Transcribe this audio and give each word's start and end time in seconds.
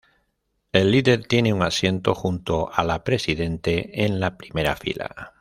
El 0.71 0.89
Líder 0.89 1.27
tiene 1.27 1.53
un 1.53 1.61
asiento 1.61 2.15
junto 2.15 2.73
a 2.73 2.83
la 2.83 3.03
Presidente, 3.03 4.03
en 4.03 4.19
la 4.19 4.35
primera 4.35 4.75
fila. 4.75 5.33